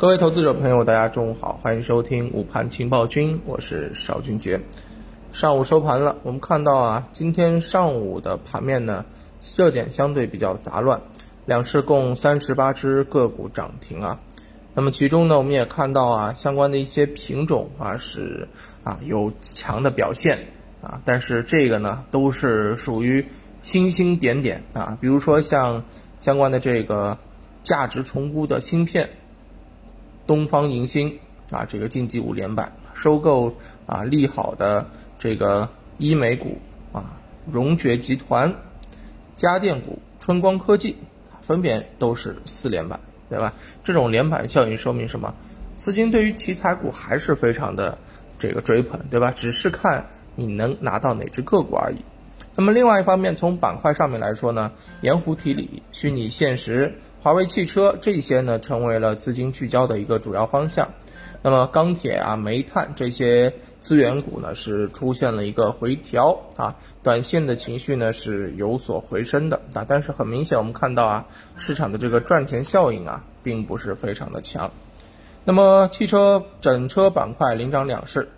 [0.00, 4.58] 各位投资者朋友，大家中午好，欢迎收听午盘情报君，我是邵俊杰。
[5.30, 9.04] 上午收盘了，我们看到啊，今天上午的盘面呢，
[9.54, 10.98] 热点相对比较杂乱，
[11.44, 14.18] 两市共三十八只个股涨停啊。
[14.72, 18.48] 那么其中呢，我们也看到啊，相关的一些品种啊是
[18.82, 20.38] 啊有强的表现
[20.80, 23.26] 啊，但是这个呢都是属于
[23.62, 25.84] 星星点点啊，比如说像
[26.20, 27.18] 相关的这个
[27.62, 29.10] 价值重估的芯片。
[30.30, 31.18] 东方银星
[31.50, 33.52] 啊，这个晋级五连板，收购
[33.84, 34.86] 啊利好的
[35.18, 35.68] 这个
[35.98, 36.56] 医美股
[36.92, 37.18] 啊，
[37.50, 38.54] 荣爵集团、
[39.34, 40.96] 家电股、春光科技，
[41.42, 43.52] 分别都是四连板，对吧？
[43.82, 45.34] 这种连板效应说明什么？
[45.76, 47.98] 资金对于题材股还是非常的
[48.38, 49.32] 这个追捧，对吧？
[49.34, 51.96] 只是看你能拿到哪只个股而已。
[52.54, 57.00] 那么另外一方面，从板块上面来说呢，盐湖提锂、虚拟现实。
[57.22, 60.88] 华为汽车这些呢，成为了资金聚焦的一个主要方向。
[61.42, 69.84] 那么钢铁啊、煤炭这些资源股呢，是出现了一个回调啊，短线的情绪呢是有所回升的啊。
[69.86, 74.70] 但是很明显，我们看到啊，市场的这个赚钱效应啊，并不是非常的强。
[75.44, 78.28] 那么汽车整车板块领涨两市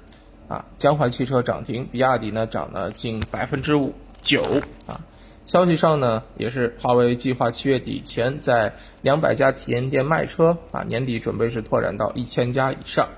[0.48, 4.42] 啊，江淮汽车涨停，比亚迪呢涨了近百分之五九
[4.86, 5.00] 啊。
[5.44, 13.08] 消息上呢，也是华为计划七月底前在两百家体验店卖车啊，年底准备是拓展到一千家以上，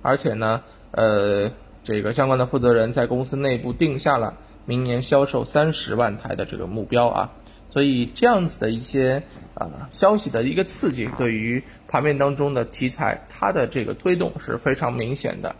[0.00, 1.50] 而且呢，呃，
[1.82, 7.32] 这个相关的负责人在公司内部定下了明年销售三十万台的这个目标啊，
[7.68, 9.24] 所以这样子的一些
[9.54, 15.56] 啊消息的一个刺激，对于盘面当中的题材，它的这个推动是非常明显的。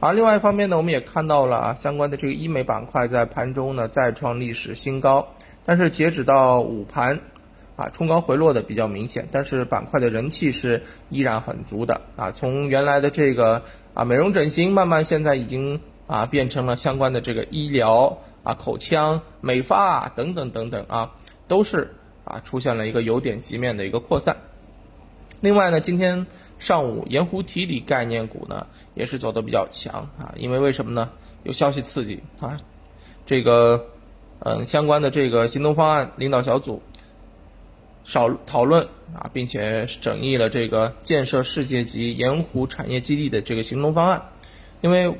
[0.00, 5.28] 而另外一方面呢，我们也看到了啊，相关的这个医美板块在盘中呢再创历史新高。
[5.66, 7.18] 但是截止到午盘，
[7.76, 12.30] 啊，冲高回落的比较明显，但是板块的人气是依然很足的啊。
[12.30, 13.62] 从原来的这个
[13.94, 21.10] 啊美容整形，慢慢现在已经啊变成了相关的这个医疗啊口腔美发等等等等啊，
[21.48, 21.94] 都是
[22.24, 24.36] 啊出现了一个由点及面的一个扩散。
[25.40, 26.26] 另外呢，今天
[26.58, 31.10] 上午盐湖提锂概念股呢也是走的比较强啊，因为为什么呢？
[31.42, 32.58] 有消息刺激啊，
[33.24, 33.88] 这个。
[34.40, 36.82] 嗯，相关的这个行动方案领导小组
[38.04, 44.22] 少讨论啊，并且审议了这个建设世界级盐湖产业基地的这个行动方案。
[44.82, 45.10] 因为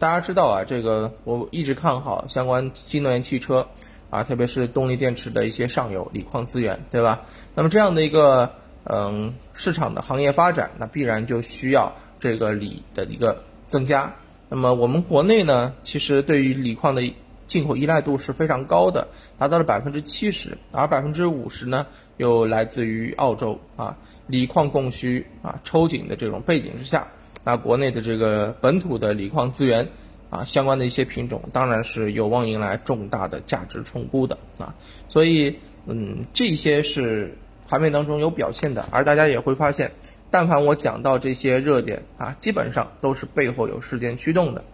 [0.00, 3.64] 大家知道啊，这个我一直看好相关新能源汽车
[4.10, 7.20] 啊，特别是动力电池的一些上游锂矿资源，对吧？
[7.54, 8.50] 那么这样的一个
[8.82, 14.12] 嗯市场的行业发展，那必然就需要这个锂的一个增加。
[14.48, 17.14] 那么我们国内呢，其实对于锂矿的。
[17.52, 21.86] 进口依赖度是非常高的，达到了百分之七十，而百分之五十呢
[22.16, 23.94] 又来自于澳洲啊，
[24.26, 27.06] 锂矿供需啊抽紧的这种背景之下，
[27.44, 29.86] 那国内的这个本土的锂矿资源
[30.30, 34.74] 啊相关的一些品种当然是有望迎来重大的价值重估的啊，
[35.10, 37.36] 所以嗯这些是
[37.68, 39.92] 盘面当中有表现的，而大家也会发现，
[40.30, 44.64] 但凡我讲到这些热点啊，基本上都是背后有事件驱动的。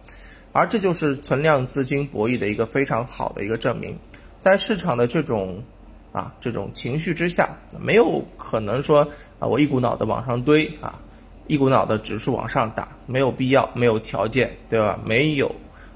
[0.59, 3.97] 而这就是存量资金博弈的一个非常好的一个证明，
[4.41, 5.63] 在市场的这种
[6.11, 7.49] 啊这种情绪之下，
[7.79, 9.07] 没有可能说
[9.39, 10.99] 啊我一股脑的往上堆啊，
[11.47, 14.99] 一股脑的指数往上打，没有必要，没有条件，对吧？
[15.05, 15.49] 没有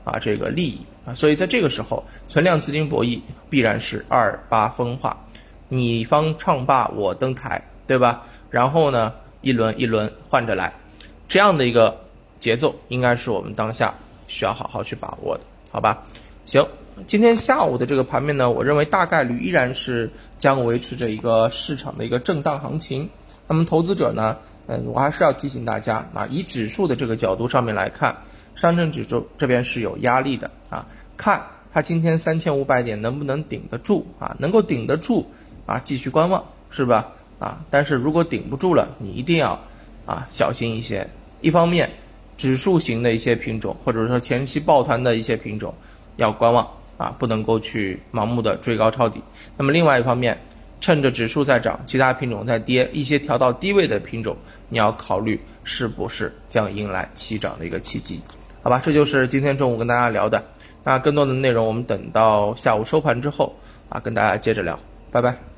[0.06, 3.20] 啊这个利益啊，所以在这个时候，存量资金博弈
[3.50, 5.18] 必然是二八分化，
[5.68, 8.24] 你方唱罢我登台，对吧？
[8.50, 10.74] 然后呢，一轮一轮换着来，
[11.28, 12.00] 这样的一个
[12.40, 13.94] 节奏，应该是我们当下。
[14.28, 16.04] 需要好好去把握的，好吧？
[16.46, 16.68] 行，
[17.08, 23.10] 今天下午的这个盘面呢，我认为大概率依然是将维持着一个市场的一个震荡行情。
[23.48, 28.16] 那么投资者呢，嗯，我还是要提醒大家啊，以指数的这个角度上面来看，
[28.56, 30.86] 上证指数这边是有压力的啊，
[31.16, 31.42] 看
[31.74, 34.36] 它今天三千五百点能不能顶得住啊？
[34.38, 35.26] 能够顶得住
[35.66, 37.12] 啊，继续观望是吧？
[37.40, 39.60] 啊，但是如果顶不住了，你一定要
[40.06, 41.10] 啊小心一些。
[41.40, 41.90] 一方面。
[42.38, 45.74] 指数型的一些品种，或者说前期抱团的一些品种，
[46.18, 49.22] 要观望啊，不能够去盲目的追高抄底。
[49.58, 50.38] 那么另外一方面，
[50.82, 54.36] 趁着指数在涨，其他品种在跌，一些调到低位的品种，
[54.70, 58.20] 你要考虑是不是将迎来起涨的一个契机？
[58.62, 60.44] 好吧，这就是今天中午跟大家聊的。
[60.84, 63.56] 那更多的内容，我们等到下午收盘之后
[63.90, 64.78] 啊，跟大家接着聊。
[65.12, 65.53] 拜拜。